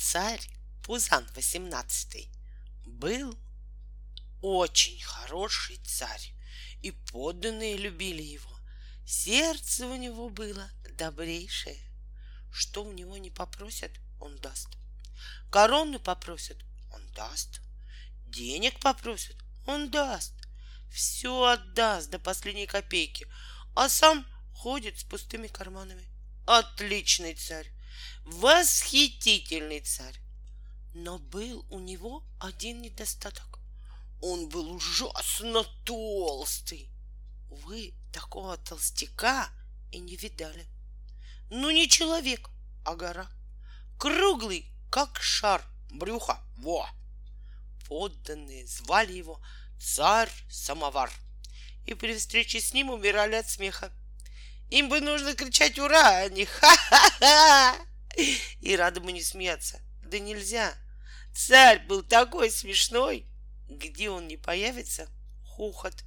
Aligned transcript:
царь 0.00 0.40
Пузан 0.82 1.26
XVIII 1.34 2.28
был 2.86 3.38
очень 4.40 4.98
хороший 5.02 5.76
царь, 5.84 6.32
и 6.80 6.90
подданные 6.90 7.76
любили 7.76 8.22
его. 8.22 8.50
Сердце 9.04 9.86
у 9.86 9.96
него 9.96 10.30
было 10.30 10.70
добрейшее. 10.96 11.78
Что 12.50 12.82
у 12.82 12.92
него 12.92 13.18
не 13.18 13.30
попросят, 13.30 13.92
он 14.18 14.36
даст. 14.38 14.68
Корону 15.50 16.00
попросят, 16.00 16.56
он 16.92 17.06
даст. 17.12 17.60
Денег 18.26 18.80
попросят, 18.80 19.36
он 19.66 19.90
даст. 19.90 20.32
Все 20.90 21.44
отдаст 21.44 22.08
до 22.08 22.18
последней 22.18 22.66
копейки, 22.66 23.26
а 23.76 23.90
сам 23.90 24.26
ходит 24.54 24.98
с 24.98 25.04
пустыми 25.04 25.46
карманами. 25.46 26.08
Отличный 26.46 27.34
царь, 27.34 27.70
восхитительный 28.30 29.80
царь. 29.80 30.18
Но 30.94 31.18
был 31.18 31.66
у 31.70 31.78
него 31.78 32.24
один 32.38 32.82
недостаток. 32.82 33.58
Он 34.20 34.48
был 34.48 34.72
ужасно 34.72 35.64
толстый. 35.84 36.90
Вы 37.48 37.94
такого 38.12 38.56
толстяка 38.56 39.48
и 39.90 39.98
не 39.98 40.16
видали. 40.16 40.66
Ну, 41.50 41.70
не 41.70 41.88
человек, 41.88 42.50
а 42.84 42.94
гора. 42.94 43.28
Круглый, 43.98 44.66
как 44.90 45.20
шар, 45.20 45.64
брюха. 45.90 46.40
Во! 46.58 46.88
Подданные 47.88 48.66
звали 48.66 49.12
его 49.12 49.40
царь-самовар. 49.80 51.10
И 51.86 51.94
при 51.94 52.16
встрече 52.16 52.60
с 52.60 52.72
ним 52.72 52.90
умирали 52.90 53.36
от 53.36 53.48
смеха. 53.48 53.92
Им 54.70 54.88
бы 54.88 55.00
нужно 55.00 55.34
кричать 55.34 55.78
«Ура!», 55.78 56.18
а 56.18 56.28
не 56.28 56.44
«Ха-ха-ха!» 56.44 57.89
И 58.60 58.76
рады 58.76 59.00
бы 59.00 59.12
не 59.12 59.22
смеяться. 59.22 59.80
Да 60.02 60.18
нельзя. 60.18 60.74
Царь 61.34 61.86
был 61.86 62.02
такой 62.02 62.50
смешной. 62.50 63.26
Где 63.68 64.10
он 64.10 64.26
не 64.26 64.36
появится, 64.36 65.08
хохот. 65.44 66.04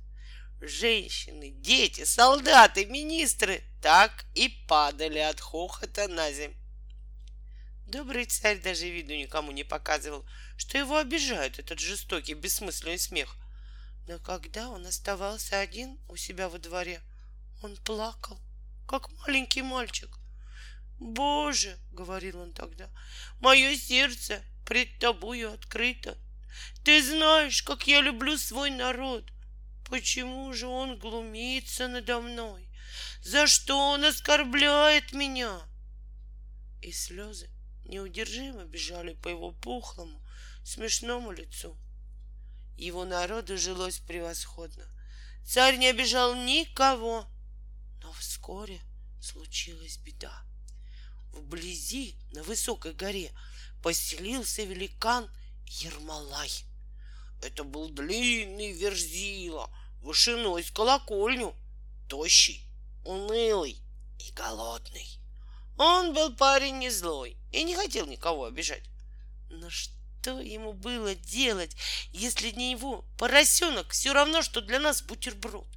Женщины, 0.59 1.51
дети, 1.51 2.05
солдаты, 2.05 2.85
министры 2.85 3.63
так 3.81 4.25
и 4.33 4.49
падали 4.67 5.19
от 5.19 5.39
хохота 5.39 6.07
на 6.07 6.31
земь. 6.31 6.55
Добрый 7.85 8.25
царь 8.25 8.59
даже 8.61 8.89
виду 8.89 9.13
никому 9.13 9.51
не 9.51 9.63
показывал, 9.63 10.25
что 10.57 10.77
его 10.77 10.97
обижают 10.97 11.59
этот 11.59 11.79
жестокий, 11.79 12.33
бессмысленный 12.33 12.97
смех. 12.97 13.35
Но 14.07 14.19
когда 14.19 14.69
он 14.69 14.85
оставался 14.85 15.59
один 15.59 15.99
у 16.09 16.15
себя 16.15 16.49
во 16.49 16.59
дворе, 16.59 17.01
он 17.61 17.77
плакал, 17.77 18.39
как 18.87 19.09
маленький 19.19 19.61
мальчик. 19.61 20.09
«Боже!»— 20.99 21.77
говорил 21.91 22.39
он 22.39 22.53
тогда,— 22.53 22.89
«мое 23.39 23.75
сердце 23.75 24.41
пред 24.65 24.99
тобою 24.99 25.53
открыто. 25.53 26.17
Ты 26.83 27.03
знаешь, 27.03 27.63
как 27.63 27.87
я 27.87 28.01
люблю 28.01 28.37
свой 28.37 28.69
народ. 28.69 29.31
Почему 29.89 30.53
же 30.53 30.67
он 30.67 30.97
глумится 30.97 31.87
надо 31.87 32.21
мной? 32.21 32.69
За 33.21 33.47
что 33.47 33.77
он 33.91 34.05
оскорбляет 34.05 35.13
меня?» 35.13 35.61
И 36.81 36.91
слезы 36.91 37.49
неудержимо 37.85 38.65
бежали 38.65 39.13
по 39.13 39.29
его 39.29 39.51
пухлому, 39.51 40.21
смешному 40.63 41.31
лицу. 41.31 41.77
Его 42.77 43.05
народу 43.05 43.57
жилось 43.57 43.99
превосходно. 43.99 44.85
Царь 45.45 45.77
не 45.77 45.87
обижал 45.87 46.35
никого. 46.35 47.27
Но 48.01 48.11
вскоре 48.13 48.81
случилась 49.21 49.97
беда. 49.97 50.43
Вблизи, 51.33 52.15
на 52.31 52.43
высокой 52.43 52.93
горе, 52.93 53.31
поселился 53.81 54.63
великан 54.63 55.29
Ермолай. 55.67 56.51
Это 57.41 57.63
был 57.63 57.89
длинный 57.89 58.71
верзила, 58.71 59.69
вышиной 60.01 60.63
с 60.63 60.71
колокольню, 60.71 61.53
тощий, 62.07 62.65
унылый 63.03 63.81
и 64.19 64.31
голодный. 64.31 65.07
Он 65.77 66.13
был 66.13 66.35
парень 66.35 66.77
не 66.77 66.89
злой 66.89 67.35
и 67.51 67.63
не 67.63 67.75
хотел 67.75 68.05
никого 68.05 68.45
обижать. 68.45 68.83
Но 69.49 69.69
что 69.69 70.39
ему 70.39 70.73
было 70.73 71.15
делать, 71.15 71.75
если 72.11 72.51
не 72.51 72.71
его 72.71 73.03
поросенок 73.17 73.91
все 73.91 74.13
равно, 74.13 74.41
что 74.41 74.61
для 74.61 74.79
нас 74.79 75.01
бутерброд? 75.01 75.67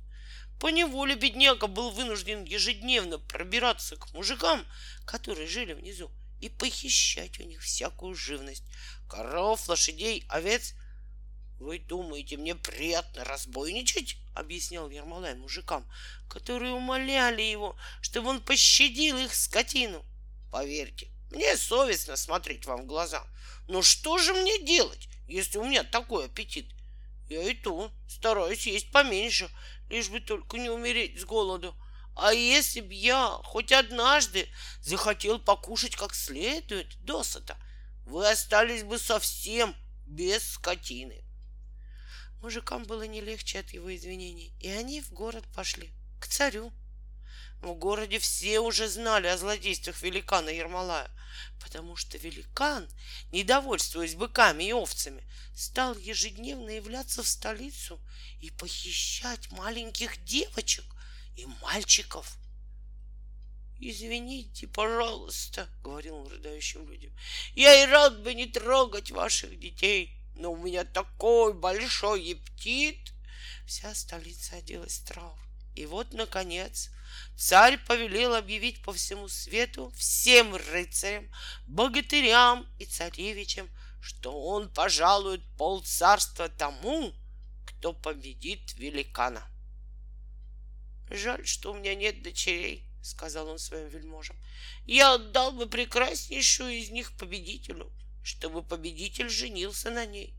По 0.60 0.68
неволе 0.68 1.14
бедняга 1.14 1.66
был 1.66 1.90
вынужден 1.90 2.44
ежедневно 2.44 3.18
пробираться 3.18 3.96
к 3.96 4.12
мужикам, 4.14 4.66
которые 5.04 5.46
жили 5.46 5.74
внизу, 5.74 6.10
и 6.40 6.48
похищать 6.48 7.38
у 7.40 7.42
них 7.42 7.62
всякую 7.62 8.14
живность— 8.14 8.64
коров, 9.08 9.68
лошадей, 9.68 10.24
овец. 10.28 10.74
«Вы 11.58 11.78
думаете, 11.78 12.36
мне 12.36 12.54
приятно 12.54 13.24
разбойничать?»— 13.24 14.16
объяснял 14.34 14.90
Ермолай 14.90 15.34
мужикам, 15.34 15.90
которые 16.28 16.72
умоляли 16.72 17.42
его, 17.42 17.76
чтобы 18.02 18.28
он 18.28 18.40
пощадил 18.40 19.16
их 19.18 19.34
скотину. 19.34 20.04
«Поверьте, 20.52 21.08
мне 21.30 21.56
совестно 21.56 22.16
смотреть 22.16 22.66
вам 22.66 22.82
в 22.82 22.86
глаза. 22.86 23.26
Но 23.68 23.82
что 23.82 24.18
же 24.18 24.32
мне 24.32 24.62
делать, 24.64 25.08
если 25.26 25.58
у 25.58 25.64
меня 25.64 25.82
такой 25.82 26.26
аппетит? 26.26 26.66
Я 27.28 27.42
и 27.42 27.54
то 27.54 27.90
стараюсь 28.08 28.66
есть 28.66 28.92
поменьше, 28.92 29.50
лишь 29.88 30.08
бы 30.08 30.20
только 30.20 30.58
не 30.58 30.70
умереть 30.70 31.20
с 31.20 31.24
голоду. 31.24 31.74
А 32.14 32.32
если 32.32 32.80
б 32.80 32.94
я 32.94 33.40
хоть 33.44 33.72
однажды 33.72 34.48
захотел 34.80 35.38
покушать 35.38 35.96
как 35.96 36.14
следует 36.14 36.96
досыта, 37.04 37.58
вы 38.06 38.28
остались 38.28 38.84
бы 38.84 38.98
совсем 38.98 39.74
без 40.06 40.52
скотины. 40.52 41.24
Мужикам 42.40 42.84
было 42.84 43.02
не 43.02 43.20
легче 43.20 43.58
от 43.58 43.70
его 43.70 43.94
извинений, 43.94 44.54
и 44.60 44.68
они 44.68 45.00
в 45.00 45.12
город 45.12 45.44
пошли, 45.54 45.92
к 46.20 46.26
царю. 46.26 46.72
В 47.60 47.72
городе 47.74 48.18
все 48.18 48.60
уже 48.60 48.88
знали 48.88 49.26
о 49.26 49.38
злодействах 49.38 50.02
великана 50.02 50.50
Ермолая, 50.50 51.10
потому 51.60 51.96
что 51.96 52.18
великан, 52.18 52.88
недовольствуясь 53.32 54.14
быками 54.14 54.64
и 54.64 54.72
овцами, 54.72 55.24
стал 55.54 55.96
ежедневно 55.96 56.70
являться 56.70 57.22
в 57.22 57.28
столицу 57.28 58.00
и 58.40 58.50
похищать 58.50 59.50
маленьких 59.50 60.22
девочек 60.24 60.84
и 61.36 61.46
мальчиков. 61.62 62.36
«Извините, 63.78 64.66
пожалуйста»,— 64.66 65.68
говорил 65.82 66.16
он 66.16 66.28
рыдающим 66.28 66.88
людям,— 66.88 67.12
«я 67.54 67.82
и 67.82 67.86
рад 67.86 68.22
бы 68.22 68.32
не 68.34 68.46
трогать 68.46 69.10
ваших 69.10 69.58
детей, 69.58 70.18
но 70.34 70.52
у 70.52 70.56
меня 70.56 70.84
такой 70.84 71.52
большой 71.52 72.32
аппетит!» 72.32 73.12
Вся 73.66 73.94
столица 73.94 74.56
оделась 74.56 74.98
в 74.98 75.04
траур. 75.04 75.38
И 75.74 75.84
вот, 75.84 76.12
наконец, 76.14 76.90
царь 77.36 77.78
повелел 77.86 78.34
объявить 78.34 78.82
по 78.82 78.92
всему 78.92 79.28
свету 79.28 79.90
всем 79.96 80.54
рыцарям, 80.54 81.30
богатырям 81.66 82.66
и 82.78 82.84
царевичам, 82.84 83.68
что 84.00 84.40
он 84.40 84.72
пожалует 84.72 85.42
пол 85.56 85.82
царства 85.82 86.48
тому, 86.48 87.12
кто 87.66 87.92
победит 87.92 88.74
великана. 88.74 89.42
Жаль, 91.10 91.46
что 91.46 91.72
у 91.72 91.74
меня 91.74 91.94
нет 91.94 92.22
дочерей, 92.22 92.84
сказал 93.02 93.48
он 93.48 93.58
своим 93.58 93.88
вельможам. 93.88 94.36
Я 94.84 95.14
отдал 95.14 95.52
бы 95.52 95.66
прекраснейшую 95.66 96.72
из 96.72 96.90
них 96.90 97.16
победителю, 97.16 97.92
чтобы 98.24 98.62
победитель 98.62 99.28
женился 99.28 99.90
на 99.90 100.04
ней. 100.04 100.34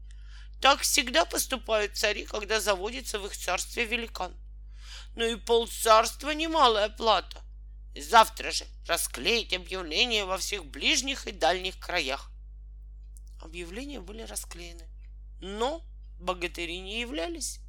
Так 0.61 0.81
всегда 0.81 1.25
поступают 1.25 1.95
цари, 1.95 2.25
когда 2.25 2.59
заводится 2.59 3.19
в 3.19 3.25
их 3.27 3.37
царстве 3.37 3.85
великан. 3.85 4.35
Ну 5.17 5.25
и 5.25 5.35
полцарства 5.35 6.29
немалая 6.29 6.89
плата. 6.89 7.41
Завтра 7.95 8.51
же 8.51 8.67
расклеить 8.85 9.51
объявления 9.51 10.25
во 10.25 10.37
всех 10.37 10.63
ближних 10.63 11.25
и 11.25 11.31
дальних 11.31 11.79
краях. 11.79 12.29
Объявления 13.41 13.99
были 13.99 14.21
расклеены, 14.21 14.87
но 15.41 15.83
богатыри 16.19 16.77
не 16.77 17.01
являлись. 17.01 17.59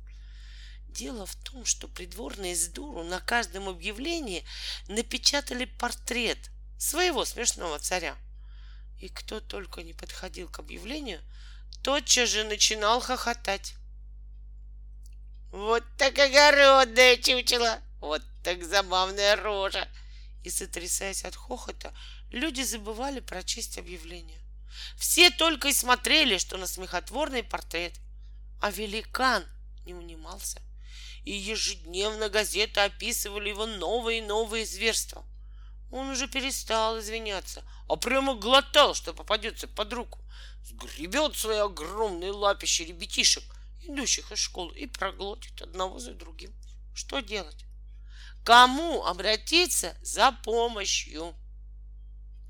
Дело 0.89 1.25
в 1.25 1.37
том, 1.37 1.65
что 1.65 1.89
придворные 1.89 2.55
с 2.55 2.69
дуру 2.69 3.03
на 3.03 3.19
каждом 3.19 3.71
объявлении 3.71 4.45
напечатали 4.87 5.65
портрет 5.65 6.51
своего 6.79 7.25
смешного 7.25 7.79
царя. 7.79 8.19
И 9.01 9.09
кто 9.09 9.41
только 9.41 9.83
не 9.83 9.95
подходил 9.95 10.51
к 10.51 10.59
объявлению, 10.59 11.23
тотчас 11.83 12.29
же 12.29 12.45
начинал 12.45 13.01
хохотать. 13.01 13.73
Вот 15.51 15.83
так 15.97 16.19
огородное 16.19 17.17
чучело, 17.17 17.81
вот 18.01 18.23
так 18.43 18.63
забавная 18.65 19.37
рожа. 19.37 19.89
И, 20.45 20.51
сотрясаясь 20.51 21.25
от 21.25 21.35
хохота, 21.35 21.95
люди 22.31 22.63
забывали 22.63 23.21
прочесть 23.21 23.79
объявление. 23.79 24.41
Все 24.97 25.31
только 25.31 25.69
и 25.69 25.73
смотрели, 25.73 26.39
что 26.39 26.57
на 26.57 26.67
смехотворный 26.67 27.43
портрет. 27.43 27.95
А 28.61 28.71
великан 28.71 29.45
не 29.85 29.95
унимался. 29.95 30.61
И 31.25 31.33
ежедневно 31.33 32.29
газеты 32.29 32.81
описывали 32.81 33.49
его 33.49 33.67
новые 33.67 34.19
и 34.19 34.27
новые 34.27 34.67
зверства. 34.67 35.25
Он 35.91 36.11
уже 36.11 36.29
перестал 36.29 36.99
извиняться, 37.01 37.65
а 37.89 37.97
прямо 37.97 38.35
глотал, 38.35 38.95
что 38.95 39.15
попадется 39.15 39.67
под 39.67 39.93
руку. 39.93 40.19
Сгребет 40.65 41.37
свои 41.37 41.59
огромные 41.59 42.31
лапища 42.31 42.85
ребятишек, 42.85 43.45
идущих 43.83 44.33
из 44.33 44.39
школы, 44.39 44.77
и 44.77 44.87
проглотит 44.87 45.61
одного 45.63 45.99
за 45.99 46.15
другим. 46.15 46.55
Что 46.95 47.21
делать? 47.21 47.65
Кому 48.45 49.05
обратиться 49.05 49.97
за 50.03 50.33
помощью? 50.33 51.35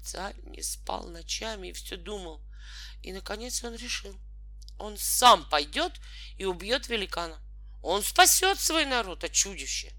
Царь 0.03 0.37
не 0.45 0.63
спал 0.63 1.09
ночами 1.09 1.69
и 1.69 1.73
все 1.73 1.97
думал. 1.97 2.41
И, 3.03 3.13
наконец, 3.13 3.63
он 3.65 3.75
решил. 3.75 4.19
Он 4.79 4.97
сам 4.97 5.49
пойдет 5.49 5.93
и 6.37 6.45
убьет 6.45 6.89
великана. 6.89 7.39
Он 7.83 8.03
спасет 8.03 8.59
свой 8.59 8.85
народ 8.85 9.25
от 9.25 9.33
чудища. 9.33 9.93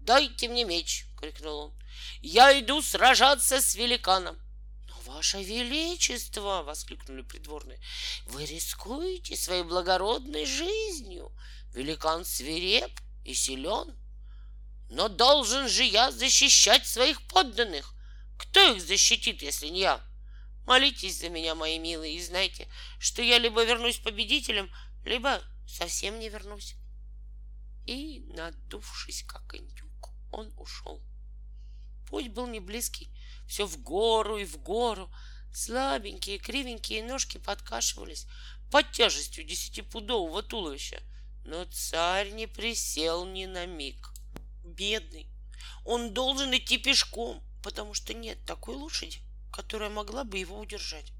«Дайте 0.00 0.48
мне 0.48 0.64
меч!»— 0.64 1.06
крикнул 1.18 1.58
он. 1.58 1.82
«Я 2.20 2.58
иду 2.58 2.80
сражаться 2.80 3.60
с 3.60 3.74
великаном!» 3.74 4.38
«Но, 5.06 5.12
Ваше 5.12 5.42
Величество!»— 5.42 6.62
воскликнули 6.66 7.22
придворные. 7.22 7.78
«Вы 8.26 8.44
рискуете 8.44 9.36
своей 9.36 9.62
благородной 9.62 10.46
жизнью! 10.46 11.32
Великан 11.72 12.24
свиреп 12.24 12.90
и 13.24 13.32
силен!» 13.34 13.96
«Но 14.90 15.08
должен 15.08 15.68
же 15.68 15.84
я 15.84 16.10
защищать 16.10 16.86
своих 16.86 17.22
подданных! 17.28 17.94
Кто 18.38 18.74
их 18.74 18.82
защитит, 18.82 19.42
если 19.42 19.68
не 19.68 19.80
я? 19.80 20.00
Молитесь 20.66 21.20
за 21.20 21.28
меня, 21.28 21.54
мои 21.54 21.78
милые, 21.78 22.16
и 22.16 22.22
знайте, 22.22 22.68
что 22.98 23.22
я 23.22 23.38
либо 23.38 23.64
вернусь 23.64 23.98
победителем, 23.98 24.70
либо 25.04 25.40
совсем 25.66 26.18
не 26.18 26.28
вернусь. 26.28 26.74
И, 27.86 28.24
надувшись 28.34 29.22
как 29.22 29.54
индюк, 29.54 30.10
он 30.32 30.52
ушел. 30.58 31.00
Путь 32.08 32.28
был 32.28 32.46
не 32.46 32.60
близкий, 32.60 33.08
все 33.46 33.66
в 33.66 33.82
гору 33.82 34.38
и 34.38 34.44
в 34.44 34.58
гору. 34.58 35.10
Слабенькие, 35.52 36.38
кривенькие 36.38 37.02
ножки 37.02 37.38
подкашивались 37.38 38.26
под 38.70 38.92
тяжестью 38.92 39.44
десятипудового 39.44 40.42
туловища. 40.42 41.02
Но 41.44 41.64
царь 41.66 42.30
не 42.30 42.46
присел 42.46 43.24
ни 43.24 43.46
на 43.46 43.66
миг. 43.66 44.10
Бедный, 44.64 45.28
он 45.84 46.12
должен 46.12 46.54
идти 46.54 46.76
пешком, 46.76 47.42
потому 47.62 47.94
что 47.94 48.12
нет 48.12 48.44
такой 48.44 48.74
лошади, 48.74 49.20
которая 49.52 49.90
могла 49.90 50.24
бы 50.24 50.38
его 50.38 50.58
удержать. 50.58 51.12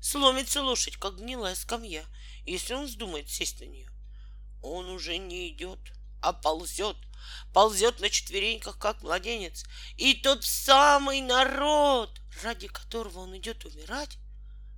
Сломится 0.00 0.62
лошадь, 0.62 0.96
как 0.96 1.18
гнилая 1.18 1.54
скамья, 1.54 2.04
если 2.44 2.74
он 2.74 2.86
вздумает 2.86 3.30
сесть 3.30 3.60
на 3.60 3.64
нее. 3.64 3.90
Он 4.60 4.90
уже 4.90 5.16
не 5.16 5.48
идет, 5.48 5.78
а 6.22 6.32
ползет, 6.32 6.96
ползет 7.52 8.00
на 8.00 8.08
четвереньках, 8.08 8.78
как 8.78 9.02
младенец. 9.02 9.64
И 9.96 10.14
тот 10.14 10.44
самый 10.44 11.20
народ, 11.20 12.20
ради 12.42 12.68
которого 12.68 13.20
он 13.20 13.36
идет 13.36 13.64
умирать, 13.64 14.18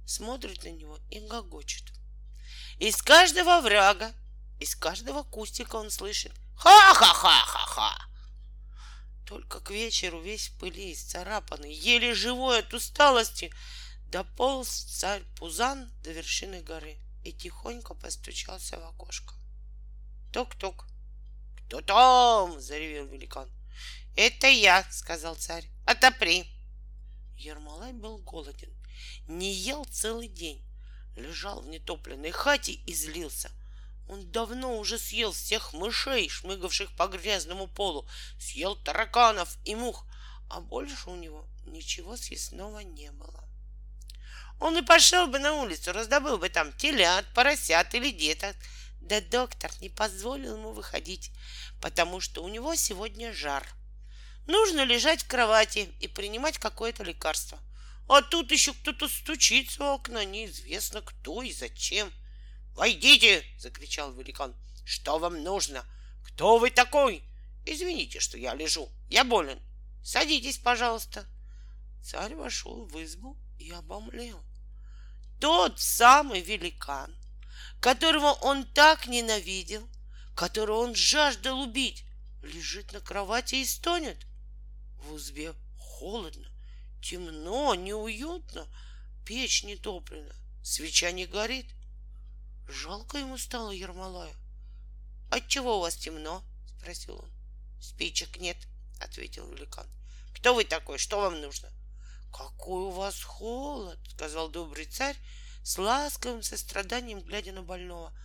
смотрит 0.06 0.64
на 0.64 0.70
него 0.70 0.98
и 1.10 1.20
гогочет. 1.20 1.84
Из 2.78 3.00
каждого 3.00 3.60
врага, 3.60 4.12
из 4.58 4.74
каждого 4.74 5.22
кустика 5.22 5.76
он 5.76 5.90
слышит 5.90 6.32
«Ха-ха-ха-ха-ха!» 6.56 7.96
Только 9.26 9.60
к 9.60 9.70
вечеру 9.70 10.20
весь 10.20 10.48
в 10.48 10.58
пыли, 10.58 10.92
исцарапанный, 10.92 11.72
еле 11.72 12.14
живой 12.14 12.60
от 12.60 12.74
усталости, 12.74 13.52
дополз 14.10 14.68
царь 14.68 15.22
Пузан 15.38 15.90
до 16.02 16.12
вершины 16.12 16.60
горы 16.62 16.98
и 17.24 17.32
тихонько 17.32 17.94
постучался 17.94 18.78
в 18.78 18.84
окошко. 18.84 19.34
Тук-тук. 20.32 20.86
«Кто 21.66 21.80
там?»— 21.80 22.60
заревел 22.60 23.06
великан. 23.06 23.50
«Это 24.16 24.48
я»,— 24.48 24.86
сказал 24.90 25.34
царь. 25.36 25.68
«Отопри». 25.86 26.46
Ермолай 27.36 27.92
был 27.92 28.18
голоден, 28.18 28.72
не 29.26 29.52
ел 29.52 29.84
целый 29.86 30.28
день, 30.28 30.64
лежал 31.16 31.62
в 31.62 31.66
нетопленной 31.66 32.30
хате 32.30 32.72
и 32.72 32.94
злился— 32.94 33.50
он 34.08 34.30
давно 34.30 34.78
уже 34.78 34.98
съел 34.98 35.32
всех 35.32 35.72
мышей, 35.72 36.28
шмыгавших 36.28 36.94
по 36.96 37.06
грязному 37.06 37.66
полу, 37.66 38.06
съел 38.38 38.76
тараканов 38.76 39.56
и 39.64 39.74
мух, 39.74 40.06
а 40.50 40.60
больше 40.60 41.08
у 41.08 41.16
него 41.16 41.46
ничего 41.64 42.16
съестного 42.16 42.80
не 42.80 43.10
было. 43.12 43.48
Он 44.60 44.76
и 44.76 44.82
пошел 44.82 45.26
бы 45.26 45.38
на 45.38 45.54
улицу, 45.54 45.92
раздобыл 45.92 46.38
бы 46.38 46.48
там 46.48 46.72
телят, 46.74 47.24
поросят 47.34 47.94
или 47.94 48.10
деток. 48.10 48.54
Да 49.04 49.20
доктор 49.20 49.70
не 49.80 49.88
позволил 49.88 50.56
ему 50.56 50.72
выходить, 50.72 51.30
потому 51.80 52.20
что 52.20 52.42
у 52.42 52.48
него 52.48 52.74
сегодня 52.74 53.32
жар. 53.32 53.66
Нужно 54.46 54.84
лежать 54.84 55.22
в 55.22 55.28
кровати 55.28 55.88
и 56.00 56.08
принимать 56.08 56.58
какое-то 56.58 57.02
лекарство. 57.04 57.58
А 58.08 58.20
тут 58.20 58.50
еще 58.50 58.74
кто-то 58.74 59.08
стучится 59.08 59.78
в 59.78 59.82
окна, 59.82 60.24
неизвестно 60.24 61.00
кто 61.00 61.42
и 61.42 61.52
зачем— 61.52 62.12
«Войдите!»— 62.74 63.44
закричал 63.58 64.12
великан. 64.12 64.54
«Что 64.84 65.18
вам 65.18 65.42
нужно? 65.42 65.84
Кто 66.24 66.58
вы 66.58 66.70
такой? 66.70 67.22
Извините, 67.64 68.18
что 68.18 68.36
я 68.36 68.54
лежу. 68.54 68.90
Я 69.08 69.24
болен. 69.24 69.60
Садитесь, 70.02 70.58
пожалуйста». 70.58 71.24
Царь 72.02 72.34
вошел 72.34 72.84
в 72.84 73.02
избу 73.02 73.38
и 73.58 73.70
обомлел. 73.70 74.44
Тот 75.40 75.80
самый 75.80 76.40
великан, 76.40 77.14
которого 77.80 78.32
он 78.32 78.64
так 78.64 79.06
ненавидел, 79.06 79.88
которого 80.34 80.78
он 80.78 80.94
жаждал 80.94 81.60
убить, 81.60 82.04
лежит 82.42 82.92
на 82.92 83.00
кровати 83.00 83.56
и 83.56 83.64
стонет. 83.64 84.18
В 85.04 85.16
избе 85.16 85.54
холодно, 85.78 86.48
темно, 87.02 87.74
неуютно, 87.74 88.66
печь 89.24 89.64
не 89.64 89.76
топлена, 89.76 90.34
свеча 90.62 91.10
не 91.12 91.26
горит— 91.26 91.66
Жалко 92.68 93.18
ему 93.18 93.36
стало 93.36 93.70
Ермолая. 93.70 94.34
«Отчего 95.30 95.78
у 95.78 95.80
вас 95.80 95.96
темно?»— 95.96 96.42
спросил 96.78 97.16
он. 97.16 97.30
«Спичек 97.80 98.38
нет»,— 98.38 98.56
ответил 99.00 99.50
великан. 99.50 99.86
«Кто 100.34 100.54
вы 100.54 100.64
такой? 100.64 100.98
Что 100.98 101.20
вам 101.20 101.40
нужно?» 101.40 101.70
«Какой 102.32 102.84
у 102.84 102.90
вас 102.90 103.22
холод!»— 103.22 103.98
сказал 104.10 104.48
добрый 104.48 104.86
царь 104.86 105.16
с 105.64 105.78
ласковым 105.78 106.42
состраданием, 106.42 107.20
глядя 107.20 107.52
на 107.52 107.62
больного 107.62 108.16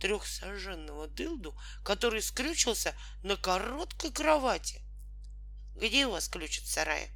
трехсоженного 0.00 1.06
дылду, 1.06 1.56
который 1.84 2.22
скрючился 2.22 2.94
на 3.22 3.36
короткой 3.36 4.10
кровати. 4.10 4.82
«Где 5.76 6.06
у 6.06 6.12
вас 6.12 6.28
ключ 6.28 6.58
от 6.58 6.66
сарая? 6.66 7.08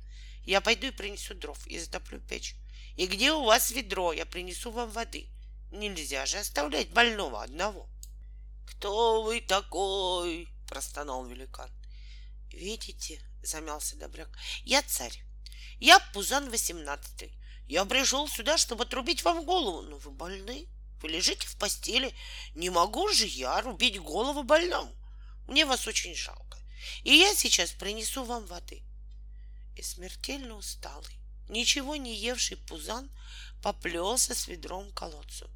Я 0.45 0.61
пойду 0.61 0.87
и 0.87 0.91
принесу 0.91 1.35
дров 1.35 1.67
и 1.67 1.79
затоплю 1.79 2.21
печь. 2.21 2.55
И 2.97 3.07
где 3.07 3.33
у 3.33 3.45
вас 3.45 3.71
ведро? 3.71 4.13
Я 4.13 4.27
принесу 4.27 4.71
вам 4.71 4.91
воды. 4.91 5.29
Нельзя 5.71 6.27
же 6.27 6.39
оставлять 6.39 6.91
больного 6.91 7.43
одного. 7.43 7.89
Кто 8.67 9.23
вы 9.23 9.41
такой? 9.41 10.49
простонал 10.69 11.27
великан. 11.27 11.71
Видите, 12.51 13.21
замялся 13.43 13.97
добряк, 13.97 14.29
я 14.65 14.83
царь. 14.83 15.23
Я 15.79 15.99
Пузан 16.13 16.51
восемнадцатый. 16.51 17.33
Я 17.71 17.85
пришел 17.85 18.27
сюда, 18.27 18.59
чтобы 18.59 18.83
отрубить 18.83 19.23
вам 19.23 19.45
голову, 19.45 19.83
но 19.83 19.97
вы 19.99 20.11
больны. 20.11 20.67
Вы 21.01 21.09
лежите 21.09 21.47
в 21.47 21.57
постели. 21.57 22.13
Не 22.57 22.69
могу 22.69 23.09
же 23.11 23.27
я 23.27 23.61
рубить 23.61 24.01
голову 24.01 24.43
больному. 24.43 24.93
Мне 25.47 25.65
вас 25.65 25.87
очень 25.87 26.17
жалко. 26.17 26.59
И 27.05 27.15
я 27.15 27.33
сейчас 27.33 27.71
принесу 27.71 28.25
вам 28.25 28.45
воды. 28.47 28.83
И 29.77 29.83
смертельно 29.83 30.57
усталый, 30.57 31.15
ничего 31.49 31.95
не 31.95 32.13
евший 32.13 32.57
Пузан 32.57 33.09
поплелся 33.63 34.35
с 34.35 34.49
ведром 34.49 34.91
к 34.91 34.95
колодцу. 34.95 35.49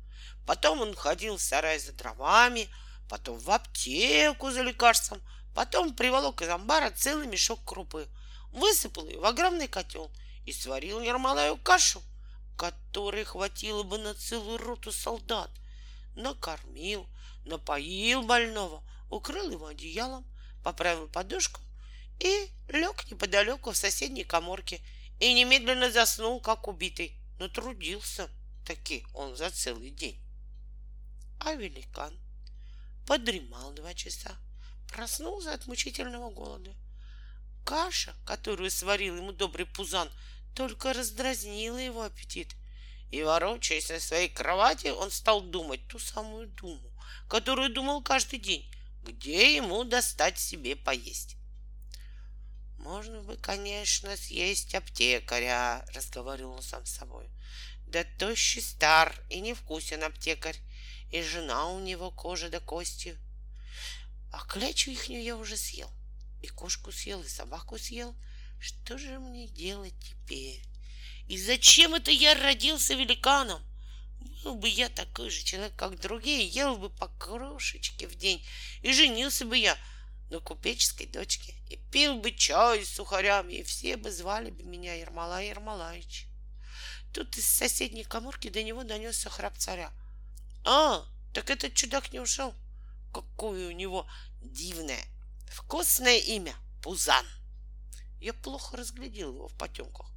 Потом 0.47 0.83
он 0.83 0.95
ходил 0.95 1.37
в 1.37 1.43
сарай 1.43 1.81
за 1.81 1.91
дровами, 1.95 2.69
потом 3.11 3.41
в 3.41 3.51
аптеку 3.51 4.53
за 4.53 4.63
лекарством, 4.63 5.21
потом 5.53 5.93
приволок 5.93 6.43
из 6.43 6.49
амбара 6.49 6.93
целый 6.93 7.27
мешок 7.27 7.59
крупы, 7.65 8.07
высыпал 8.53 9.09
ее 9.09 9.19
в 9.19 9.25
огромный 9.25 9.67
котел 9.67 10.13
и 10.47 10.53
сварил 10.53 11.01
Ермолаю 11.01 11.57
кашу, 11.57 12.03
которой 12.57 13.25
хватило 13.25 13.83
бы 13.83 13.99
на 13.99 14.15
целую 14.15 14.59
роту 14.59 14.93
солдат. 14.93 15.51
Накормил, 16.15 17.07
напоил 17.45 18.23
больного, 18.23 18.83
укрыл 19.11 19.51
его 19.51 19.67
одеялом, 19.67 20.25
поправил 20.63 21.09
подушку 21.09 21.61
и 22.21 22.49
лег 22.69 23.11
неподалеку 23.11 23.73
в 23.73 23.77
соседней 23.77 24.25
коморке 24.25 24.81
и 25.21 25.33
немедленно 25.33 25.91
заснул, 25.91 26.41
как 26.41 26.69
убитый, 26.69 27.19
но 27.39 27.49
трудился 27.49 28.29
таки 28.65 29.05
он 29.13 29.37
за 29.37 29.51
целый 29.51 29.91
день 29.91 30.25
а 31.45 31.55
великан 31.55 32.19
подремал 33.07 33.73
два 33.73 33.93
часа, 33.93 34.35
проснулся 34.89 35.53
от 35.53 35.67
мучительного 35.67 36.31
голода. 36.31 36.75
Каша, 37.65 38.15
которую 38.27 38.71
сварил 38.71 39.17
ему 39.17 39.33
добрый 39.33 39.67
пузан, 39.67 40.11
только 40.55 40.93
раздразнила 40.93 41.79
его 41.79 42.03
аппетит. 42.03 42.55
И, 43.11 43.23
ворочаясь 43.23 43.91
на 43.91 44.01
своей 44.01 44.29
кровати, 44.29 44.89
он 44.89 45.11
стал 45.11 45.41
думать 45.41 45.87
ту 45.89 45.99
самую 45.99 46.49
думу, 46.49 46.93
которую 47.29 47.73
думал 47.73 48.03
каждый 48.03 48.39
день, 48.39 48.71
где 49.03 49.57
ему 49.57 49.85
достать 49.85 50.39
себе 50.39 50.77
поесть. 50.77 51.37
Можно 52.79 53.23
бы, 53.23 53.37
конечно, 53.37 54.15
съесть 54.17 54.75
аптекаря, 54.75 55.87
разговаривал 55.95 56.57
он 56.57 56.63
сам 56.63 56.85
с 56.85 56.97
собой. 56.97 57.31
Да 57.87 58.05
тощий 58.19 58.61
стар 58.61 59.15
и 59.31 59.41
невкусен 59.41 60.03
аптекарь, 60.03 60.59
и 61.11 61.23
жена 61.23 61.69
у 61.69 61.81
него 61.81 62.11
кожа 62.11 62.51
до 62.51 62.61
кости. 62.61 63.17
А 64.33 64.45
клячу 64.45 64.91
ихнюю 64.91 65.23
я 65.23 65.37
уже 65.37 65.57
съел, 65.57 65.91
и 66.45 66.49
кошку 66.49 66.93
съел, 66.93 67.23
и 67.23 67.29
собаку 67.29 67.79
съел. 67.79 68.15
Что 68.61 68.99
же 68.99 69.19
мне 69.19 69.49
делать 69.49 69.95
теперь? 70.01 70.63
И 71.27 71.39
зачем 71.39 71.95
это 71.95 72.11
я 72.11 72.35
родился 72.35 72.95
великаном? 72.95 73.63
Был 74.43 74.55
бы 74.57 74.69
я 74.69 74.89
такой 74.89 75.31
же 75.31 75.43
человек, 75.43 75.75
как 75.77 75.99
другие, 75.99 76.47
ел 76.47 76.77
бы 76.77 76.91
по 76.91 77.09
крошечке 77.09 78.07
в 78.07 78.15
день, 78.15 78.45
и 78.83 78.93
женился 78.93 79.47
бы 79.47 79.57
я 79.57 79.77
на 80.31 80.41
купеческой 80.41 81.07
дочке, 81.07 81.55
и 81.69 81.77
пил 81.91 82.17
бы 82.17 82.31
чай 82.33 82.85
с 82.85 82.95
сухарями, 82.95 83.55
и 83.55 83.63
все 83.63 83.97
бы 83.97 84.11
звали 84.11 84.51
бы 84.51 84.63
меня 84.63 84.95
Ермолай 84.95 85.49
Ермолаевич. 85.49 86.27
Тут 87.13 87.37
из 87.39 87.47
соседней 87.47 88.05
коморки 88.05 88.49
до 88.49 88.63
него 88.63 88.83
донесся 88.85 89.31
храп 89.31 89.57
царя. 89.57 89.93
А, 90.65 91.07
так 91.33 91.49
этот 91.51 91.75
чудак 91.75 92.13
не 92.13 92.21
ушел. 92.21 92.55
Какое 93.13 93.69
у 93.69 93.73
него 93.73 94.07
дивное, 94.43 95.05
вкусное 95.55 96.19
имя— 96.19 96.55
Пузан. 96.83 97.27
Я 98.21 98.35
плохо 98.35 98.77
разглядел 98.77 99.35
его 99.35 99.49
в 99.49 99.55
потемках, 99.55 100.11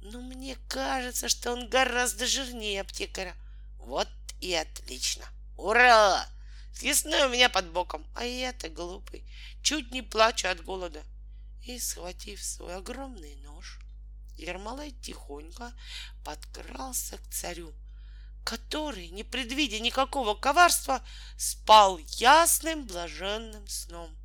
но 0.00 0.20
мне 0.20 0.56
кажется, 0.68 1.28
что 1.28 1.52
он 1.52 1.68
гораздо 1.68 2.26
жирнее 2.26 2.80
аптекаря— 2.80 3.36
вот 3.78 4.08
и 4.40 4.54
отлично. 4.54 5.24
Ура! 5.56 6.26
Съестной 6.72 7.26
у 7.26 7.30
меня 7.30 7.48
под 7.48 7.70
боком, 7.72 8.06
а 8.14 8.24
я-то 8.24 8.68
глупый, 8.68 9.24
чуть 9.62 9.90
не 9.90 10.02
плачу 10.02 10.48
от 10.48 10.62
голода. 10.62 11.02
И, 11.64 11.78
схватив 11.78 12.42
свой 12.42 12.76
огромный 12.76 13.36
нож, 13.36 13.80
Ермолай 14.36 14.92
тихонько 14.92 15.72
подкрался 16.24 17.18
к 17.18 17.28
царю, 17.30 17.74
который, 18.44 19.08
не 19.08 19.24
предвидя 19.24 19.80
никакого 19.80 20.34
коварства, 20.34 21.02
спал 21.36 21.98
ясным 21.98 22.86
блаженным 22.86 23.66
сном. 23.68 24.17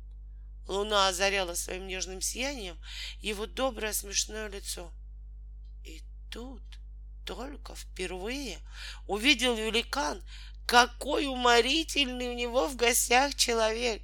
Луна 0.66 1.08
озаряла 1.08 1.54
своим 1.54 1.86
нежным 1.86 2.20
сиянием 2.20 2.78
его 3.20 3.46
доброе 3.46 3.92
смешное 3.92 4.48
лицо. 4.48 4.92
И 5.84 6.02
тут 6.30 6.62
только 7.26 7.74
впервые 7.74 8.58
увидел 9.06 9.54
великан, 9.54 10.22
какой 10.66 11.26
уморительный 11.26 12.28
у 12.28 12.34
него 12.34 12.68
в 12.68 12.76
гостях 12.76 13.34
человек. 13.34 14.02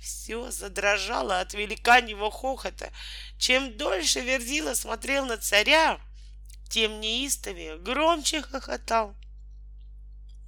Все 0.00 0.50
задрожало 0.50 1.40
от 1.40 1.54
великаньего 1.54 2.30
хохота. 2.30 2.90
Чем 3.38 3.76
дольше 3.76 4.20
Верзила 4.20 4.74
смотрел 4.74 5.24
на 5.24 5.38
царя, 5.38 5.98
тем 6.68 7.00
неистовее, 7.00 7.78
громче 7.78 8.42
хохотал. 8.42 9.14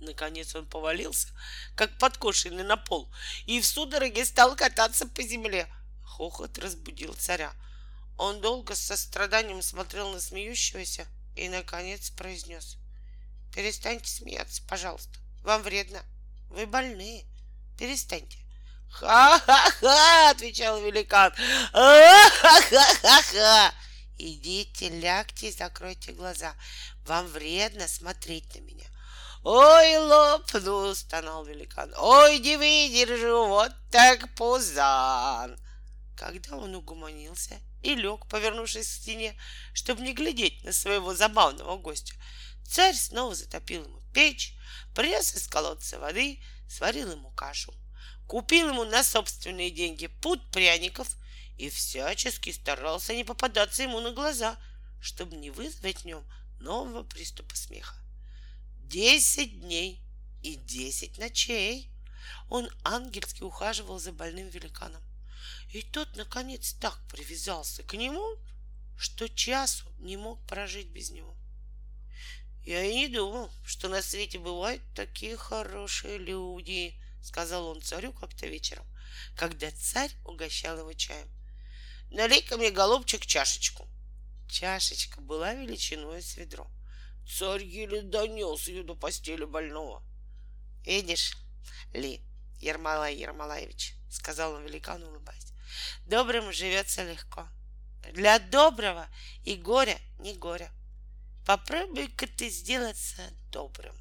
Наконец 0.00 0.54
он 0.54 0.66
повалился, 0.66 1.28
как 1.74 1.96
подкошенный 1.98 2.64
на 2.64 2.76
пол, 2.76 3.10
и 3.46 3.60
в 3.60 3.66
судороге 3.66 4.24
стал 4.24 4.54
кататься 4.54 5.06
по 5.06 5.22
земле. 5.22 5.66
Хохот 6.04 6.58
разбудил 6.58 7.14
царя. 7.14 7.52
Он 8.18 8.40
долго 8.40 8.74
с 8.74 8.80
состраданием 8.80 9.62
смотрел 9.62 10.10
на 10.10 10.20
смеющегося, 10.20 11.06
и, 11.34 11.48
наконец, 11.48 12.10
произнес. 12.10 12.76
Перестаньте 13.54 14.10
смеяться, 14.10 14.62
пожалуйста. 14.68 15.18
Вам 15.42 15.62
вредно. 15.62 16.02
Вы 16.50 16.66
больные. 16.66 17.24
Перестаньте. 17.78 18.38
«Ха-ха-ха!»— 18.90 20.30
отвечал 20.32 20.80
великан. 20.80 21.32
«Ха-ха-ха-ха!» 21.72 23.74
«Идите, 24.18 24.88
лягте 24.88 25.48
и 25.48 25.52
закройте 25.52 26.12
глаза. 26.12 26.54
Вам 27.04 27.26
вредно 27.26 27.86
смотреть 27.88 28.54
на 28.54 28.60
меня». 28.60 28.85
«Ой, 29.48 29.98
лопну!»— 29.98 30.92
стонал 30.96 31.44
великан. 31.44 31.94
«Ой, 31.98 32.40
не 32.40 32.56
выдержу, 32.56 33.46
вот 33.46 33.70
так 33.92 34.34
пузан!» 34.34 35.56
Когда 36.16 36.56
он 36.56 36.74
угомонился 36.74 37.60
и 37.80 37.94
лег, 37.94 38.26
повернувшись 38.26 38.88
к 38.88 39.02
стене, 39.02 39.40
чтобы 39.72 40.02
не 40.02 40.14
глядеть 40.14 40.64
на 40.64 40.72
своего 40.72 41.14
забавного 41.14 41.76
гостя. 41.76 42.12
Царь 42.68 42.96
снова 42.96 43.36
затопил 43.36 43.84
ему 43.84 44.02
печь, 44.12 44.52
принес 44.96 45.32
из 45.36 45.46
колодца 45.46 46.00
воды, 46.00 46.42
сварил 46.68 47.12
ему 47.12 47.30
кашу, 47.30 47.72
купил 48.26 48.70
ему 48.70 48.82
на 48.82 49.04
собственные 49.04 49.70
деньги 49.70 50.08
пуд 50.08 50.40
пряников 50.50 51.06
и 51.56 51.70
всячески 51.70 52.50
старался 52.50 53.14
не 53.14 53.22
попадаться 53.22 53.84
ему 53.84 54.00
на 54.00 54.10
глаза, 54.10 54.56
чтобы 55.00 55.36
не 55.36 55.50
вызвать 55.50 55.98
в 55.98 56.04
нем 56.04 56.24
нового 56.58 57.04
приступа 57.04 57.54
смеха. 57.54 57.94
Десять 58.88 59.62
дней 59.62 60.00
и 60.44 60.54
десять 60.54 61.18
ночей 61.18 61.90
он 62.48 62.70
ангельски 62.84 63.42
ухаживал 63.42 63.98
за 63.98 64.12
больным 64.12 64.48
великаном. 64.48 65.02
И 65.72 65.82
тот, 65.82 66.14
наконец, 66.14 66.72
так 66.74 66.96
привязался 67.08 67.82
к 67.82 67.94
нему, 67.94 68.24
что 68.96 69.28
часу 69.28 69.92
не 69.98 70.16
мог 70.16 70.46
прожить 70.46 70.86
без 70.90 71.10
него. 71.10 71.36
Я 72.64 72.84
и 72.84 72.94
не 72.94 73.08
думал, 73.08 73.50
что 73.64 73.88
на 73.88 74.02
свете 74.02 74.38
бывают 74.38 74.82
такие 74.94 75.36
хорошие 75.36 76.18
люди, 76.18 76.94
сказал 77.24 77.66
он 77.66 77.82
царю 77.82 78.12
как-то 78.12 78.46
вечером, 78.46 78.86
когда 79.34 79.68
царь 79.72 80.12
угощал 80.24 80.78
его 80.78 80.92
чаем. 80.92 81.28
Налей-ка 82.12 82.56
мне, 82.56 82.70
голубчик, 82.70 83.26
чашечку. 83.26 83.88
Чашечка 84.48 85.20
была 85.20 85.54
величиной 85.54 86.22
с 86.22 86.36
ведро. 86.36 86.70
Царь 87.28 87.64
еле 87.64 88.02
донес 88.02 88.68
ее 88.68 88.82
до 88.82 88.94
постели 88.94 89.44
больного. 89.44 90.02
Видишь 90.84 91.36
ли, 91.92 92.22
Ермолай 92.60 93.16
Ермолаевич, 93.16 93.94
сказал 94.10 94.54
он 94.54 94.64
великану, 94.64 95.08
улыбаясь, 95.08 95.52
Добрым 96.06 96.52
живется 96.52 97.02
легко. 97.02 97.48
Для 98.12 98.38
доброго 98.38 99.08
и 99.44 99.56
горя 99.56 99.98
не 100.18 100.34
горя. 100.34 100.70
Попробуй-ка 101.44 102.26
ты 102.26 102.48
сделаться 102.48 103.22
добрым. 103.50 103.96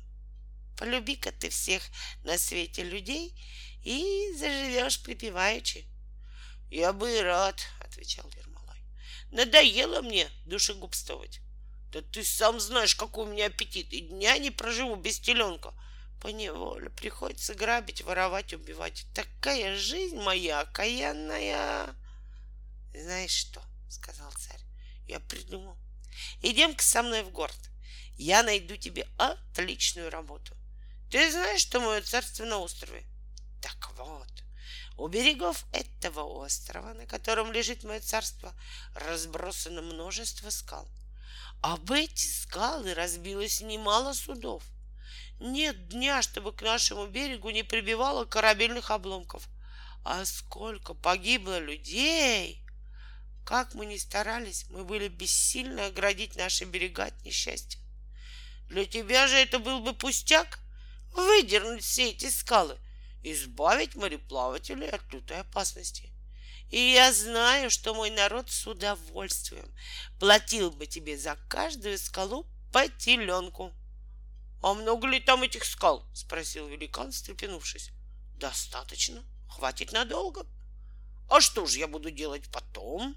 Полюби-ка 0.77 1.31
ты 1.31 1.49
всех 1.49 1.81
на 2.23 2.37
свете 2.37 2.83
людей 2.83 3.33
и 3.83 4.33
заживешь 4.37 5.01
припеваючи. 5.01 5.85
Я 6.69 6.93
бы 6.93 7.17
и 7.17 7.21
рад, 7.21 7.59
отвечал 7.79 8.29
Ермолай. 8.37 8.79
Надоело 9.31 10.01
мне 10.01 10.29
душегубствовать. 10.45 11.39
Да 11.95 12.01
ты 12.01 12.25
сам 12.25 12.59
знаешь, 12.59 12.93
какой 12.93 13.23
у 13.23 13.29
меня 13.29 13.45
аппетит, 13.45 13.93
и 13.93 14.01
дня 14.01 14.37
не 14.37 14.51
проживу 14.51 14.97
без 14.97 15.17
теленка. 15.17 15.73
По 16.21 16.27
неволе 16.27 16.89
приходится 16.89 17.55
грабить, 17.55 18.01
воровать, 18.01 18.53
убивать. 18.53 19.05
Такая 19.13 19.77
жизнь 19.77 20.17
моя 20.17 20.59
окаянная. 20.59 21.95
Знаешь 22.93 23.31
что, 23.31 23.61
сказал 23.89 24.29
царь, 24.33 24.59
я 25.07 25.21
придумал. 25.21 25.77
Идем-ка 26.41 26.83
со 26.83 27.01
мной 27.01 27.23
в 27.23 27.31
город. 27.31 27.55
Я 28.17 28.43
найду 28.43 28.75
тебе 28.75 29.07
отличную 29.17 30.09
работу. 30.09 30.53
Ты 31.09 31.31
знаешь, 31.31 31.61
что 31.61 31.79
мое 31.79 32.01
царство 32.01 32.43
на 32.43 32.57
острове? 32.57 33.05
Так 33.61 33.89
вот, 33.95 34.43
у 34.97 35.07
берегов 35.07 35.63
этого 35.71 36.25
острова, 36.43 36.93
на 36.93 37.05
котором 37.05 37.53
лежит 37.53 37.85
мое 37.85 38.01
царство, 38.01 38.53
разбросано 38.95 39.81
множество 39.81 40.49
скал. 40.49 40.89
Об 41.61 41.91
эти 41.91 42.25
скалы 42.25 42.93
разбилось 42.93 43.61
немало 43.61 44.13
судов. 44.13 44.63
Нет 45.39 45.89
дня, 45.89 46.21
чтобы 46.21 46.53
к 46.53 46.61
нашему 46.61 47.07
берегу 47.07 47.49
не 47.49 47.63
прибивало 47.63 48.25
корабельных 48.25 48.91
обломков. 48.91 49.47
А 50.03 50.23
сколько 50.25 50.93
погибло 50.93 51.59
людей! 51.59 52.61
Как 53.45 53.73
мы 53.73 53.85
ни 53.85 53.97
старались, 53.97 54.65
мы 54.69 54.83
были 54.83 55.07
бессильны 55.07 55.81
оградить 55.81 56.35
наши 56.35 56.65
берега 56.65 57.05
от 57.05 57.25
несчастья. 57.25 57.79
Для 58.67 58.85
тебя 58.85 59.27
же 59.27 59.35
это 59.35 59.59
был 59.59 59.81
бы 59.81 59.93
пустяк 59.93 60.59
выдернуть 61.13 61.83
все 61.83 62.09
эти 62.09 62.29
скалы, 62.29 62.77
избавить 63.23 63.95
мореплавателей 63.95 64.89
от 64.89 65.13
лютой 65.13 65.41
опасности. 65.41 66.14
И 66.71 66.79
я 66.93 67.13
знаю, 67.13 67.69
что 67.69 67.93
мой 67.93 68.09
народ 68.09 68.49
с 68.49 68.65
удовольствием 68.67 69.71
платил 70.19 70.71
бы 70.71 70.87
тебе 70.87 71.17
за 71.17 71.37
каждую 71.47 71.97
скалу 71.97 72.47
по 72.71 72.87
теленку. 72.87 73.73
«А 74.61 74.73
много 74.73 75.07
ли 75.07 75.19
там 75.19 75.43
этих 75.43 75.63
скал?»— 75.63 76.05
спросил 76.13 76.67
великан, 76.67 77.11
встрепенувшись. 77.11 77.91
«Достаточно. 78.37 79.23
Хватит 79.47 79.91
надолго. 79.91 80.45
А 81.29 81.39
что 81.39 81.65
же 81.65 81.79
я 81.79 81.87
буду 81.87 82.09
делать 82.09 82.49
потом?» 82.51 83.15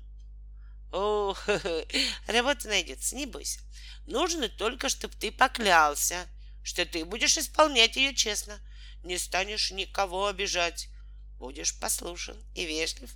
«О, 0.92 1.34
работа 2.26 2.68
найдется, 2.68 3.16
не 3.16 3.26
бойся. 3.26 3.60
Нужно 4.06 4.48
только, 4.48 4.88
чтобы 4.88 5.14
ты 5.14 5.32
поклялся, 5.32 6.26
что 6.62 6.84
ты 6.86 7.04
будешь 7.04 7.36
исполнять 7.36 7.96
ее 7.96 8.14
честно, 8.14 8.58
не 9.02 9.18
станешь 9.18 9.70
никого 9.70 10.26
обижать, 10.26 10.88
будешь 11.38 11.78
послушен 11.78 12.36
и 12.54 12.64
вежлив, 12.64 13.10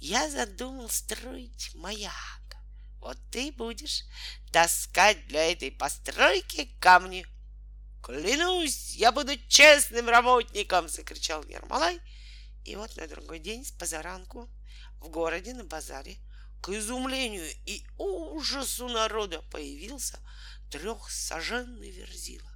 я 0.00 0.30
задумал 0.30 0.88
строить 0.88 1.70
маяк. 1.74 2.12
Вот 3.00 3.18
ты 3.30 3.50
будешь 3.52 4.04
таскать 4.52 5.26
для 5.26 5.50
этой 5.50 5.72
постройки 5.72 6.76
камни. 6.80 7.26
Клянусь, 8.02 8.94
я 8.96 9.12
буду 9.12 9.32
честным 9.48 10.08
работником, 10.08 10.88
закричал 10.88 11.44
Ермолай. 11.44 12.00
И 12.64 12.76
вот 12.76 12.96
на 12.96 13.08
другой 13.08 13.40
день 13.40 13.64
с 13.64 13.72
позаранку 13.72 14.48
в 15.00 15.08
городе 15.08 15.52
на 15.52 15.64
базаре 15.64 16.16
к 16.62 16.68
изумлению 16.68 17.48
и 17.66 17.84
ужасу 17.98 18.88
народа 18.88 19.42
появился 19.50 20.18
трехсаженный 20.70 21.90
верзила. 21.90 22.50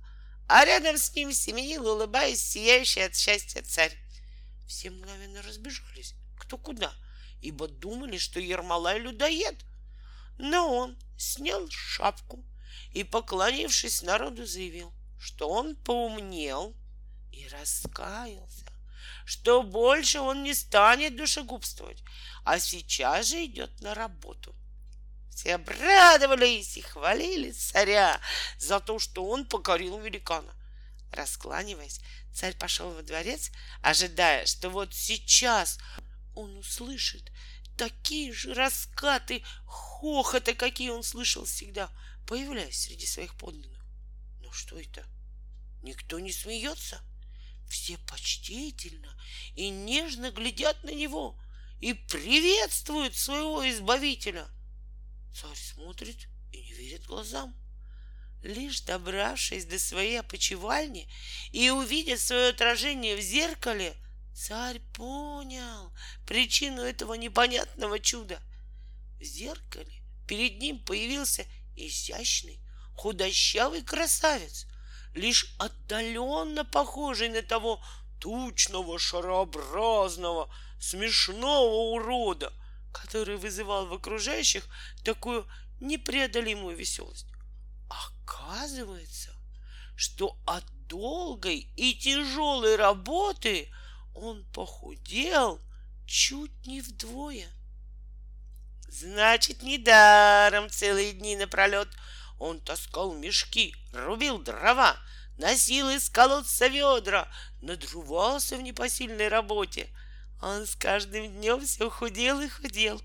А 0.49 0.65
рядом 0.65 0.97
с 0.97 1.13
ним 1.15 1.33
семенил, 1.33 1.89
улыбаясь, 1.89 2.41
сияющий 2.41 3.01
от 3.01 3.17
счастья 3.17 3.63
царь. 3.63 3.93
Все 4.69 4.91
мгновенно 4.91 5.43
разбежались, 5.43 6.15
кто 6.47 6.59
куда, 6.59 6.93
ибо 7.43 7.69
думали, 7.69 8.19
что 8.19 8.41
Ермолай 8.41 8.99
людоед— 8.99 9.65
но 10.39 10.75
он 10.75 10.97
снял 11.17 11.69
шапку 11.71 12.45
и, 12.93 13.05
поклонившись 13.05 14.03
народу, 14.03 14.47
заявил, 14.47 14.93
что 15.19 15.49
он 15.49 15.77
поумнел 15.77 16.75
и 17.33 17.49
раскаялся, 17.49 18.67
что 19.25 19.63
больше 19.63 20.21
он 20.21 20.43
не 20.43 20.55
станет 20.55 21.17
душегубствовать, 21.17 22.03
а 22.45 22.59
сейчас 22.59 23.29
же 23.29 23.45
идет 23.45 23.81
на 23.81 23.95
работу. 23.95 24.55
Все 25.31 25.57
обрадовались 25.57 26.77
и 26.79 26.81
хвалили 26.81 27.53
царя 27.53 28.21
за 28.59 28.81
то, 28.81 28.99
что 28.99 29.25
он 29.27 29.47
покорил 29.47 29.99
великана. 29.99 30.53
Раскланиваясь, 31.13 32.01
царь 32.33 32.57
пошел 32.57 32.91
во 32.91 33.03
дворец, 33.03 33.51
ожидая, 33.83 34.47
что 34.47 34.71
вот 34.71 34.95
сейчас 34.95 35.79
он 36.37 36.57
услышит 36.59 37.33
такие 37.77 38.33
же 38.33 38.55
раскаты 38.55 39.43
хохота, 39.65 40.55
какие 40.55 40.91
он 40.91 41.03
слышал 41.03 41.45
всегда, 41.45 41.91
появляясь 42.27 42.83
среди 42.83 43.07
своих 43.07 43.35
подданных. 43.37 43.85
Но 44.41 44.53
что 44.53 44.79
это? 44.79 45.05
Никто 45.83 46.19
не 46.21 46.33
смеется. 46.33 47.01
Все 47.69 47.99
почтительно 47.99 49.19
и 49.55 49.71
нежно 49.71 50.31
глядят 50.31 50.85
на 50.85 50.91
него 50.91 51.41
и 51.81 51.95
приветствуют 51.95 53.17
своего 53.17 53.69
избавителя. 53.69 54.47
Царь 55.35 55.57
смотрит 55.57 56.29
и 56.53 56.63
не 56.63 56.73
верит 56.73 57.07
глазам. 57.07 57.55
Лишь 58.43 58.83
добравшись 58.83 59.65
до 59.65 59.79
своей 59.79 60.21
опочивальни 60.21 61.11
и 61.51 61.71
увидев 61.71 62.21
свое 62.21 62.51
отражение 62.51 63.17
в 63.17 63.21
зеркале, 63.21 63.97
Царь 64.37 64.81
понял 64.93 65.93
причину 66.27 66.83
этого 66.83 67.15
непонятного 67.15 67.99
чуда. 67.99 68.39
В 69.19 69.25
зеркале 69.25 70.03
перед 70.29 70.59
ним 70.59 70.79
появился 70.79 71.47
изящный, 71.75 72.61
худощавый 72.95 73.81
красавец, 73.81 74.67
лишь 75.15 75.55
отдаленно 75.59 76.67
похожий 76.67 77.31
на 77.31 77.41
того 77.41 77.83
тучного, 78.21 78.99
шарообразного, 78.99 80.55
смешного 80.79 81.95
урода, 81.95 82.53
который 82.93 83.39
вызывал 83.39 83.87
в 83.87 83.95
окружающих 83.95 84.69
такую 85.03 85.49
непреодолимую 85.81 86.77
веселость. 86.77 87.27
Оказывается, 87.89 89.35
что 89.97 90.37
от 90.45 90.65
долгой 90.89 91.73
и 91.77 91.95
тяжелой 91.95 92.77
работы— 92.77 93.73
он 94.17 94.45
похудел 94.47 95.61
чуть 96.07 96.67
не 96.67 96.81
вдвое. 96.81 97.47
Значит, 98.89 99.63
недаром 99.63 100.71
целые 100.71 101.13
дни 101.13 101.37
напролет 101.37 101.89
он 102.39 102.61
таскал 102.61 103.15
мешки, 103.15 103.75
рубил 103.93 104.39
дрова, 104.39 104.97
носил 105.37 105.91
из 105.91 106.09
колодца 106.09 106.67
ведра, 106.69 107.31
надрувался 107.61 108.57
в 108.57 108.63
непосильной 108.63 109.29
работе. 109.29 109.89
Он 110.41 110.67
с 110.67 110.77
каждым 110.77 111.29
днем 111.35 111.65
все 111.65 111.91
худел 111.91 112.41
и 112.41 112.49
худел. 112.49 113.03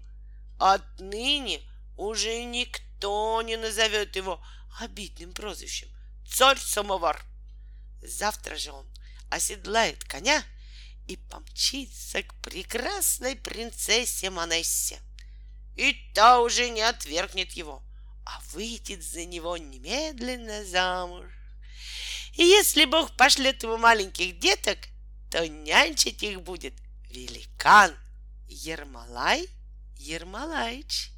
Отныне 0.59 1.61
уже 1.97 2.43
никто 2.43 3.41
не 3.41 3.57
назовет 3.57 4.15
его 4.15 4.41
обидным 4.79 5.33
прозвищем 5.33 5.89
«Царь-самовар». 6.27 7.21
Завтра 8.01 8.55
же 8.55 8.71
он 8.71 8.85
оседлает 9.29 10.03
коня— 10.05 10.43
и 11.11 11.17
помчится 11.17 12.23
к 12.23 12.33
прекрасной 12.41 13.35
принцессе 13.35 14.29
Манессе. 14.29 14.99
И 15.75 15.93
та 16.13 16.39
уже 16.39 16.69
не 16.69 16.81
отвергнет 16.81 17.51
его, 17.51 17.83
а 18.25 18.39
выйдет 18.53 19.03
за 19.03 19.25
него 19.25 19.57
немедленно 19.57 20.63
замуж. 20.63 21.25
И 22.35 22.43
если 22.43 22.85
Бог 22.85 23.15
пошлет 23.17 23.61
ему 23.63 23.77
маленьких 23.77 24.39
деток, 24.39 24.77
то 25.29 25.45
нянчить 25.47 26.23
их 26.23 26.41
будет 26.41 26.73
великан 27.09 27.93
Ермолай 28.47 29.49
Ермолаич. 29.97 31.11